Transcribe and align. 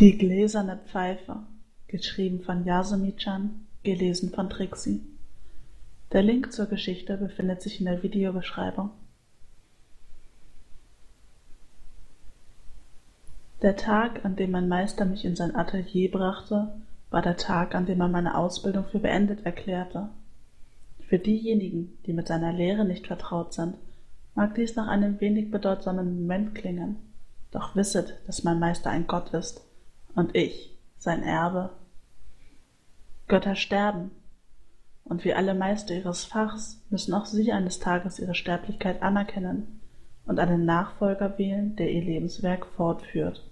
Die 0.00 0.18
gläserne 0.18 0.80
Pfeife, 0.88 1.36
geschrieben 1.86 2.40
von 2.40 2.64
Yasumi-chan, 2.64 3.64
gelesen 3.84 4.30
von 4.30 4.50
Trixie. 4.50 5.00
Der 6.10 6.20
Link 6.20 6.52
zur 6.52 6.66
Geschichte 6.66 7.16
befindet 7.16 7.62
sich 7.62 7.78
in 7.78 7.86
der 7.86 8.02
Videobeschreibung. 8.02 8.90
Der 13.62 13.76
Tag, 13.76 14.24
an 14.24 14.34
dem 14.34 14.50
mein 14.50 14.66
Meister 14.66 15.04
mich 15.04 15.24
in 15.24 15.36
sein 15.36 15.54
Atelier 15.54 16.10
brachte, 16.10 16.74
war 17.10 17.22
der 17.22 17.36
Tag, 17.36 17.76
an 17.76 17.86
dem 17.86 18.00
er 18.00 18.08
meine 18.08 18.36
Ausbildung 18.36 18.86
für 18.86 18.98
beendet 18.98 19.46
erklärte. 19.46 20.08
Für 21.08 21.20
diejenigen, 21.20 21.96
die 22.06 22.14
mit 22.14 22.26
seiner 22.26 22.52
Lehre 22.52 22.84
nicht 22.84 23.06
vertraut 23.06 23.54
sind, 23.54 23.76
mag 24.34 24.56
dies 24.56 24.74
nach 24.74 24.88
einem 24.88 25.20
wenig 25.20 25.52
bedeutsamen 25.52 26.22
Moment 26.22 26.56
klingen, 26.56 26.96
doch 27.52 27.76
wisset, 27.76 28.18
dass 28.26 28.42
mein 28.42 28.58
Meister 28.58 28.90
ein 28.90 29.06
Gott 29.06 29.32
ist 29.32 29.64
und 30.14 30.34
ich 30.34 30.76
sein 30.98 31.22
Erbe. 31.22 31.70
Götter 33.28 33.56
sterben, 33.56 34.10
und 35.04 35.24
wie 35.24 35.34
alle 35.34 35.54
Meister 35.54 35.94
ihres 35.94 36.24
Fachs 36.24 36.80
müssen 36.88 37.12
auch 37.12 37.26
sie 37.26 37.52
eines 37.52 37.78
Tages 37.78 38.18
ihre 38.18 38.34
Sterblichkeit 38.34 39.02
anerkennen 39.02 39.80
und 40.26 40.38
einen 40.38 40.64
Nachfolger 40.64 41.38
wählen, 41.38 41.76
der 41.76 41.90
ihr 41.90 42.02
Lebenswerk 42.02 42.66
fortführt. 42.76 43.44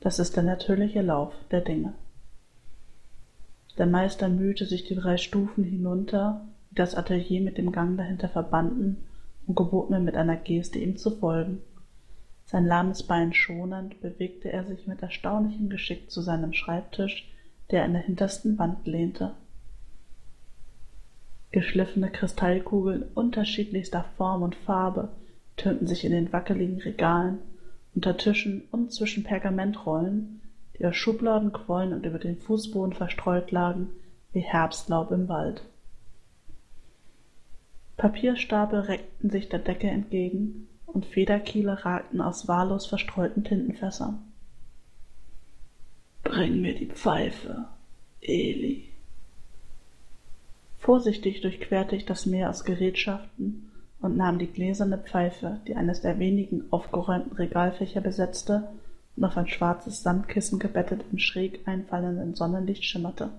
Das 0.00 0.18
ist 0.18 0.36
der 0.36 0.42
natürliche 0.42 1.02
Lauf 1.02 1.32
der 1.50 1.60
Dinge. 1.60 1.92
Der 3.78 3.86
Meister 3.86 4.28
mühte 4.28 4.66
sich 4.66 4.84
die 4.84 4.96
drei 4.96 5.16
Stufen 5.16 5.62
hinunter, 5.62 6.44
die 6.70 6.74
das 6.74 6.94
Atelier 6.94 7.40
mit 7.40 7.56
dem 7.56 7.70
Gang 7.70 7.96
dahinter 7.96 8.28
verbanden, 8.28 9.04
und 9.46 9.56
gebot 9.56 9.90
mir 9.90 10.00
mit 10.00 10.16
einer 10.16 10.36
Geste 10.36 10.78
ihm 10.78 10.96
zu 10.96 11.10
folgen. 11.10 11.62
Sein 12.44 12.66
lahmes 12.66 13.02
Bein 13.04 13.32
schonend, 13.32 14.00
bewegte 14.00 14.52
er 14.52 14.64
sich 14.64 14.86
mit 14.86 15.02
erstaunlichem 15.02 15.68
Geschick 15.68 16.10
zu 16.10 16.20
seinem 16.20 16.52
Schreibtisch, 16.52 17.30
der 17.70 17.84
an 17.84 17.92
der 17.92 18.02
hintersten 18.02 18.58
Wand 18.58 18.86
lehnte. 18.86 19.34
Geschliffene 21.52 22.10
Kristallkugeln 22.10 23.04
unterschiedlichster 23.14 24.04
Form 24.16 24.42
und 24.42 24.54
Farbe 24.54 25.08
türmten 25.56 25.86
sich 25.86 26.04
in 26.04 26.12
den 26.12 26.32
wackeligen 26.32 26.78
Regalen, 26.80 27.38
unter 27.94 28.16
Tischen 28.16 28.62
und 28.70 28.92
zwischen 28.92 29.24
Pergamentrollen, 29.24 30.40
die 30.78 30.86
aus 30.86 30.96
Schubladen 30.96 31.52
quollen 31.52 31.92
und 31.92 32.06
über 32.06 32.18
den 32.18 32.38
Fußboden 32.38 32.94
verstreut 32.94 33.50
lagen, 33.50 33.88
wie 34.32 34.40
Herbstlaub 34.40 35.10
im 35.10 35.28
Wald. 35.28 35.62
Papierstapel 37.96 38.80
reckten 38.80 39.28
sich 39.28 39.48
der 39.48 39.58
Decke 39.58 39.88
entgegen, 39.88 40.68
und 40.92 41.06
Federkiele 41.06 41.84
ragten 41.84 42.20
aus 42.20 42.48
wahllos 42.48 42.86
verstreuten 42.86 43.44
Tintenfässern. 43.44 44.18
Bring 46.22 46.60
mir 46.60 46.74
die 46.74 46.86
Pfeife, 46.86 47.66
Eli. 48.20 48.88
Vorsichtig 50.78 51.40
durchquerte 51.40 51.96
ich 51.96 52.06
das 52.06 52.26
Meer 52.26 52.50
aus 52.50 52.64
Gerätschaften 52.64 53.70
und 54.00 54.16
nahm 54.16 54.38
die 54.38 54.46
gläserne 54.46 54.98
Pfeife, 54.98 55.60
die 55.66 55.76
eines 55.76 56.00
der 56.00 56.18
wenigen 56.18 56.64
aufgeräumten 56.70 57.36
Regalfächer 57.36 58.00
besetzte 58.00 58.68
und 59.16 59.24
auf 59.24 59.36
ein 59.36 59.48
schwarzes 59.48 60.02
Sandkissen 60.02 60.58
gebettet 60.58 61.04
im 61.12 61.18
schräg 61.18 61.66
einfallenden 61.66 62.34
Sonnenlicht 62.34 62.84
schimmerte. 62.84 63.30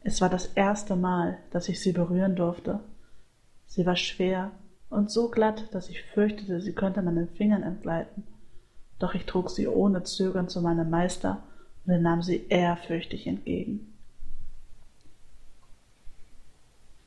Es 0.00 0.20
war 0.20 0.28
das 0.28 0.46
erste 0.46 0.96
Mal, 0.96 1.38
dass 1.50 1.68
ich 1.68 1.80
sie 1.80 1.92
berühren 1.92 2.34
durfte. 2.34 2.80
Sie 3.66 3.86
war 3.86 3.96
schwer 3.96 4.50
und 4.92 5.10
so 5.10 5.28
glatt, 5.28 5.68
dass 5.72 5.88
ich 5.88 6.02
fürchtete, 6.02 6.60
sie 6.60 6.74
könnte 6.74 7.02
meinen 7.02 7.28
Fingern 7.28 7.62
entgleiten. 7.62 8.24
Doch 8.98 9.14
ich 9.14 9.24
trug 9.24 9.50
sie 9.50 9.66
ohne 9.66 10.04
Zögern 10.04 10.48
zu 10.48 10.60
meinem 10.60 10.90
Meister 10.90 11.42
und 11.84 11.92
er 11.92 11.98
nahm 11.98 12.22
sie 12.22 12.46
ehrfürchtig 12.48 13.26
entgegen. 13.26 13.92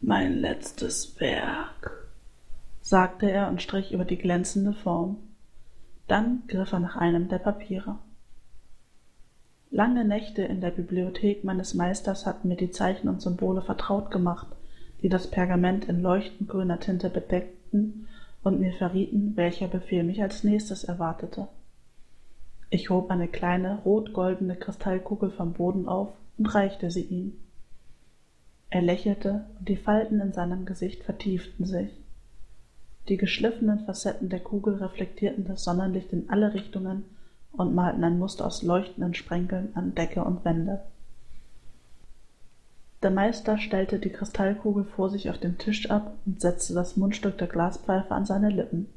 Mein 0.01 0.33
letztes 0.33 1.19
Werk, 1.19 2.09
sagte 2.81 3.31
er 3.31 3.47
und 3.47 3.61
strich 3.61 3.91
über 3.91 4.05
die 4.05 4.17
glänzende 4.17 4.73
Form. 4.73 5.17
Dann 6.07 6.43
griff 6.47 6.73
er 6.73 6.79
nach 6.79 6.95
einem 6.95 7.29
der 7.29 7.39
Papiere. 7.39 7.97
Lange 9.71 10.05
Nächte 10.05 10.43
in 10.43 10.61
der 10.61 10.71
Bibliothek 10.71 11.43
meines 11.43 11.73
Meisters 11.73 12.25
hatten 12.25 12.47
mir 12.47 12.57
die 12.57 12.71
Zeichen 12.71 13.09
und 13.09 13.21
Symbole 13.21 13.61
vertraut 13.61 14.11
gemacht, 14.11 14.47
die 15.05 15.09
das 15.09 15.27
Pergament 15.27 15.85
in 15.85 16.01
leuchtend 16.01 16.49
grüner 16.49 16.79
Tinte 16.79 17.11
bedeckten 17.11 18.07
und 18.41 18.59
mir 18.59 18.73
verrieten, 18.73 19.33
welcher 19.35 19.67
Befehl 19.67 20.03
mich 20.03 20.23
als 20.23 20.43
nächstes 20.43 20.83
erwartete. 20.83 21.47
Ich 22.71 22.89
hob 22.89 23.11
eine 23.11 23.27
kleine 23.27 23.83
rot-goldene 23.85 24.55
Kristallkugel 24.55 25.29
vom 25.29 25.53
Boden 25.53 25.87
auf 25.87 26.09
und 26.39 26.47
reichte 26.47 26.89
sie 26.89 27.03
ihm. 27.03 27.33
Er 28.71 28.81
lächelte 28.81 29.45
und 29.59 29.69
die 29.69 29.75
Falten 29.75 30.21
in 30.21 30.33
seinem 30.33 30.65
Gesicht 30.65 31.03
vertieften 31.03 31.67
sich. 31.67 31.91
Die 33.07 33.17
geschliffenen 33.17 33.81
Facetten 33.81 34.29
der 34.29 34.39
Kugel 34.39 34.73
reflektierten 34.77 35.45
das 35.45 35.63
Sonnenlicht 35.63 36.13
in 36.13 36.31
alle 36.31 36.55
Richtungen 36.55 37.05
und 37.51 37.75
malten 37.75 38.03
ein 38.03 38.17
Muster 38.17 38.47
aus 38.47 38.63
leuchtenden 38.63 39.13
Sprenkeln 39.13 39.69
an 39.75 39.93
Decke 39.93 40.23
und 40.23 40.43
Wände. 40.45 40.81
Der 43.05 43.11
Meister 43.11 43.59
stellte 43.59 43.99
die 43.99 44.09
Kristallkugel 44.09 44.83
vor 44.83 45.11
sich 45.11 45.29
auf 45.29 45.37
den 45.37 45.59
Tisch 45.59 45.91
ab 45.91 46.15
und 46.25 46.41
setzte 46.41 46.73
das 46.73 46.97
Mundstück 46.97 47.37
der 47.37 47.45
Glaspfeife 47.45 48.09
an 48.09 48.25
seine 48.25 48.49
Lippen. 48.49 48.87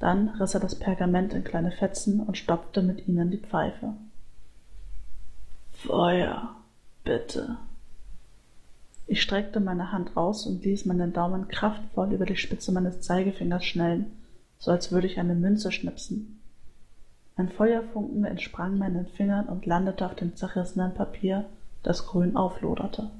Dann 0.00 0.30
riss 0.30 0.54
er 0.54 0.58
das 0.58 0.74
Pergament 0.74 1.32
in 1.32 1.44
kleine 1.44 1.70
Fetzen 1.70 2.18
und 2.18 2.36
stopfte 2.36 2.82
mit 2.82 3.06
ihnen 3.06 3.30
die 3.30 3.38
Pfeife. 3.38 3.94
Feuer, 5.70 6.56
bitte. 7.04 7.58
Ich 9.06 9.22
streckte 9.22 9.60
meine 9.60 9.92
Hand 9.92 10.16
aus 10.16 10.44
und 10.46 10.64
ließ 10.64 10.84
meinen 10.86 11.12
Daumen 11.12 11.46
kraftvoll 11.46 12.12
über 12.12 12.26
die 12.26 12.34
Spitze 12.34 12.72
meines 12.72 13.00
Zeigefingers 13.02 13.64
schnellen, 13.64 14.06
so 14.58 14.72
als 14.72 14.90
würde 14.90 15.06
ich 15.06 15.20
eine 15.20 15.36
Münze 15.36 15.70
schnipsen. 15.70 16.40
Ein 17.36 17.48
Feuerfunken 17.48 18.24
entsprang 18.24 18.76
meinen 18.76 19.06
Fingern 19.06 19.46
und 19.46 19.66
landete 19.66 20.04
auf 20.04 20.16
dem 20.16 20.34
zerrissenen 20.34 20.94
Papier, 20.94 21.44
das 21.82 22.06
grün 22.06 22.36
aufloderte. 22.36 23.10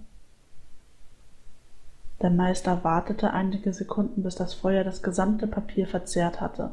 Der 2.20 2.30
Meister 2.30 2.82
wartete 2.82 3.32
einige 3.32 3.72
Sekunden, 3.72 4.22
bis 4.22 4.34
das 4.34 4.54
Feuer 4.54 4.82
das 4.82 5.02
gesamte 5.02 5.46
Papier 5.46 5.86
verzehrt 5.86 6.40
hatte. 6.40 6.72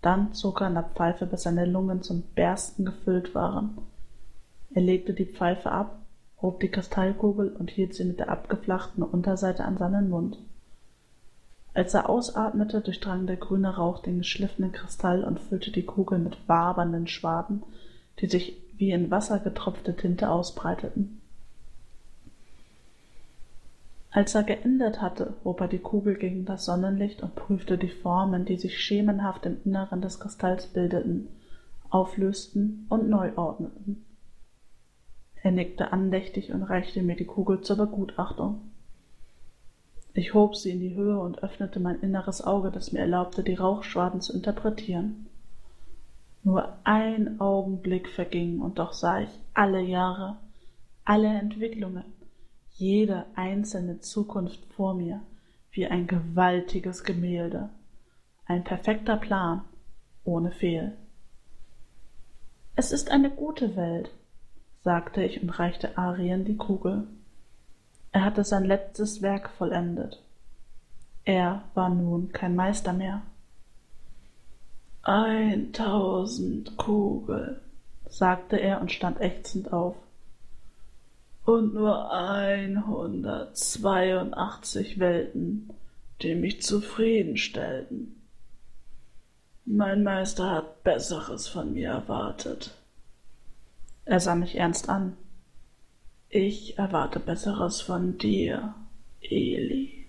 Dann 0.00 0.34
zog 0.34 0.60
er 0.60 0.66
an 0.66 0.74
der 0.74 0.82
Pfeife, 0.82 1.26
bis 1.26 1.42
seine 1.42 1.64
Lungen 1.64 2.02
zum 2.02 2.22
Bersten 2.34 2.84
gefüllt 2.84 3.34
waren. 3.34 3.78
Er 4.74 4.82
legte 4.82 5.14
die 5.14 5.26
Pfeife 5.26 5.70
ab, 5.70 5.98
hob 6.40 6.58
die 6.58 6.68
Kristallkugel 6.68 7.50
und 7.50 7.70
hielt 7.70 7.94
sie 7.94 8.04
mit 8.04 8.18
der 8.18 8.28
abgeflachten 8.28 9.04
Unterseite 9.04 9.64
an 9.64 9.78
seinen 9.78 10.10
Mund. 10.10 10.38
Als 11.74 11.94
er 11.94 12.10
ausatmete, 12.10 12.80
durchdrang 12.80 13.26
der 13.26 13.36
grüne 13.36 13.76
Rauch 13.76 14.02
den 14.02 14.18
geschliffenen 14.18 14.72
Kristall 14.72 15.24
und 15.24 15.40
füllte 15.40 15.70
die 15.70 15.84
Kugel 15.86 16.18
mit 16.18 16.36
wabernden 16.48 17.06
Schwaden, 17.06 17.62
die 18.18 18.26
sich 18.26 18.56
wie 18.82 18.90
in 18.90 19.12
Wasser 19.12 19.38
getropfte 19.38 19.94
Tinte 19.94 20.28
ausbreiteten. 20.28 21.20
Als 24.10 24.34
er 24.34 24.42
geendet 24.42 25.00
hatte, 25.00 25.34
hob 25.44 25.60
er 25.60 25.68
die 25.68 25.78
Kugel 25.78 26.16
gegen 26.16 26.46
das 26.46 26.64
Sonnenlicht 26.64 27.22
und 27.22 27.36
prüfte 27.36 27.78
die 27.78 27.88
Formen, 27.88 28.44
die 28.44 28.56
sich 28.56 28.80
schemenhaft 28.80 29.46
im 29.46 29.58
Inneren 29.64 30.02
des 30.02 30.18
Kristalls 30.18 30.66
bildeten, 30.66 31.28
auflösten 31.90 32.86
und 32.88 33.08
neu 33.08 33.30
ordneten. 33.36 34.04
Er 35.44 35.52
nickte 35.52 35.92
andächtig 35.92 36.52
und 36.52 36.64
reichte 36.64 37.04
mir 37.04 37.14
die 37.14 37.24
Kugel 37.24 37.60
zur 37.60 37.76
Begutachtung. 37.76 38.62
Ich 40.12 40.34
hob 40.34 40.56
sie 40.56 40.72
in 40.72 40.80
die 40.80 40.96
Höhe 40.96 41.20
und 41.20 41.44
öffnete 41.44 41.78
mein 41.78 42.00
inneres 42.00 42.42
Auge, 42.42 42.72
das 42.72 42.90
mir 42.90 42.98
erlaubte, 42.98 43.44
die 43.44 43.54
Rauchschwaden 43.54 44.20
zu 44.20 44.32
interpretieren. 44.32 45.28
Nur 46.44 46.76
ein 46.84 47.40
Augenblick 47.40 48.08
verging, 48.08 48.60
und 48.60 48.78
doch 48.78 48.92
sah 48.92 49.20
ich 49.20 49.30
alle 49.54 49.80
Jahre, 49.80 50.38
alle 51.04 51.28
Entwicklungen, 51.28 52.04
jede 52.70 53.26
einzelne 53.36 54.00
Zukunft 54.00 54.64
vor 54.74 54.94
mir, 54.94 55.20
wie 55.70 55.86
ein 55.86 56.06
gewaltiges 56.06 57.04
Gemälde, 57.04 57.70
ein 58.46 58.64
perfekter 58.64 59.16
Plan, 59.16 59.62
ohne 60.24 60.50
Fehl. 60.50 60.96
Es 62.74 62.90
ist 62.90 63.10
eine 63.10 63.30
gute 63.30 63.76
Welt, 63.76 64.10
sagte 64.82 65.22
ich 65.22 65.42
und 65.42 65.50
reichte 65.50 65.96
Arien 65.96 66.44
die 66.44 66.56
Kugel. 66.56 67.06
Er 68.10 68.24
hatte 68.24 68.44
sein 68.44 68.64
letztes 68.64 69.22
Werk 69.22 69.50
vollendet. 69.50 70.22
Er 71.24 71.64
war 71.74 71.88
nun 71.88 72.32
kein 72.32 72.56
Meister 72.56 72.92
mehr. 72.92 73.22
Eintausend 75.02 76.76
Kugeln, 76.76 77.56
sagte 78.08 78.60
er 78.60 78.80
und 78.80 78.92
stand 78.92 79.20
ächzend 79.20 79.72
auf. 79.72 79.96
Und 81.44 81.74
nur 81.74 82.12
einhundertzweiundachtzig 82.12 85.00
Welten, 85.00 85.70
die 86.22 86.36
mich 86.36 86.62
zufriedenstellten. 86.62 88.14
Mein 89.64 90.04
Meister 90.04 90.50
hat 90.50 90.84
Besseres 90.84 91.48
von 91.48 91.74
mir 91.74 91.90
erwartet. 91.90 92.70
Er 94.04 94.20
sah 94.20 94.36
mich 94.36 94.54
ernst 94.56 94.88
an. 94.88 95.16
Ich 96.28 96.78
erwarte 96.78 97.18
Besseres 97.18 97.80
von 97.80 98.18
dir, 98.18 98.74
Eli. 99.20 100.06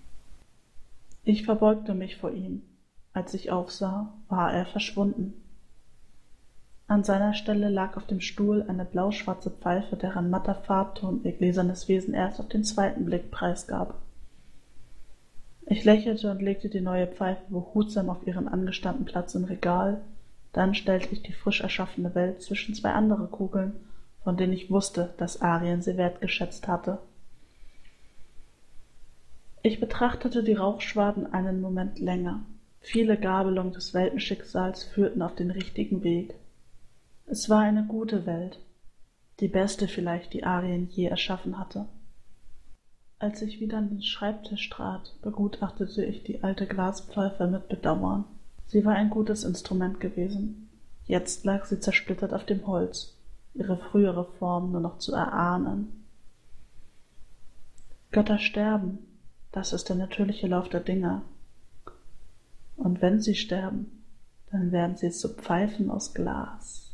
Ich 1.23 1.45
verbeugte 1.45 1.95
mich 1.95 2.17
vor 2.17 2.29
ihm. 2.31 2.61
Als 3.13 3.33
ich 3.33 3.51
aufsah, 3.51 4.11
war 4.27 4.51
er 4.53 4.65
verschwunden. 4.65 5.33
An 6.87 7.03
seiner 7.03 7.33
Stelle 7.33 7.69
lag 7.69 7.95
auf 7.95 8.05
dem 8.07 8.19
Stuhl 8.19 8.65
eine 8.67 8.85
blauschwarze 8.85 9.49
Pfeife, 9.49 9.95
deren 9.95 10.29
matter 10.29 10.55
Farbton 10.55 11.23
ihr 11.23 11.31
gläsernes 11.31 11.87
Wesen 11.87 12.13
erst 12.13 12.39
auf 12.39 12.49
den 12.49 12.63
zweiten 12.63 13.05
Blick 13.05 13.31
preisgab. 13.31 13.95
Ich 15.65 15.85
lächelte 15.85 16.29
und 16.29 16.41
legte 16.41 16.69
die 16.69 16.81
neue 16.81 17.07
Pfeife 17.07 17.41
behutsam 17.49 18.09
auf 18.09 18.27
ihren 18.27 18.47
angestammten 18.47 19.05
Platz 19.05 19.33
im 19.33 19.45
Regal, 19.45 20.01
dann 20.51 20.75
stellte 20.75 21.09
ich 21.11 21.23
die 21.23 21.33
frisch 21.33 21.61
erschaffene 21.61 22.13
Welt 22.15 22.41
zwischen 22.41 22.75
zwei 22.75 22.91
andere 22.91 23.27
Kugeln, 23.27 23.73
von 24.23 24.37
denen 24.37 24.53
ich 24.53 24.69
wusste, 24.69 25.13
dass 25.17 25.41
Arien 25.41 25.81
sie 25.81 25.97
wertgeschätzt 25.97 26.67
hatte. 26.67 26.99
Ich 29.61 29.79
betrachtete 29.79 30.43
die 30.43 30.53
Rauchschwaden 30.53 31.33
einen 31.33 31.61
Moment 31.61 31.99
länger. 31.99 32.41
Viele 32.85 33.17
Gabelungen 33.17 33.71
des 33.71 33.93
Weltenschicksals 33.93 34.83
führten 34.83 35.21
auf 35.21 35.33
den 35.35 35.51
richtigen 35.51 36.03
Weg. 36.03 36.35
Es 37.25 37.49
war 37.49 37.61
eine 37.61 37.85
gute 37.85 38.25
Welt, 38.25 38.59
die 39.39 39.47
beste 39.47 39.87
vielleicht, 39.87 40.33
die 40.33 40.43
Arien 40.43 40.89
je 40.89 41.05
erschaffen 41.05 41.57
hatte. 41.57 41.87
Als 43.19 43.41
ich 43.41 43.61
wieder 43.61 43.77
an 43.77 43.89
den 43.89 44.03
Schreibtisch 44.03 44.69
trat, 44.69 45.15
begutachtete 45.21 46.03
ich 46.03 46.23
die 46.23 46.43
alte 46.43 46.67
Glaspfeife 46.67 47.47
mit 47.47 47.69
Bedauern. 47.69 48.25
Sie 48.67 48.83
war 48.83 48.95
ein 48.95 49.09
gutes 49.09 49.45
Instrument 49.45 50.01
gewesen. 50.01 50.69
Jetzt 51.05 51.45
lag 51.45 51.63
sie 51.63 51.79
zersplittert 51.79 52.33
auf 52.33 52.45
dem 52.45 52.67
Holz, 52.67 53.15
ihre 53.53 53.77
frühere 53.77 54.25
Form 54.25 54.73
nur 54.73 54.81
noch 54.81 54.97
zu 54.97 55.13
erahnen. 55.13 56.03
Götter 58.11 58.39
sterben, 58.39 58.99
das 59.53 59.71
ist 59.71 59.87
der 59.87 59.95
natürliche 59.95 60.47
Lauf 60.47 60.67
der 60.67 60.81
Dinge. 60.81 61.21
Und 62.77 63.01
wenn 63.01 63.21
sie 63.21 63.35
sterben, 63.35 64.03
dann 64.51 64.71
werden 64.71 64.97
sie 64.97 65.11
zu 65.11 65.29
Pfeifen 65.29 65.89
aus 65.89 66.13
Glas. 66.13 66.91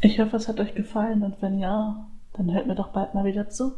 Ich 0.00 0.20
hoffe, 0.20 0.36
es 0.36 0.48
hat 0.48 0.60
euch 0.60 0.74
gefallen 0.74 1.22
und 1.22 1.40
wenn 1.40 1.58
ja, 1.58 2.06
dann 2.34 2.52
hört 2.52 2.66
mir 2.66 2.74
doch 2.74 2.88
bald 2.88 3.14
mal 3.14 3.24
wieder 3.24 3.48
zu. 3.48 3.72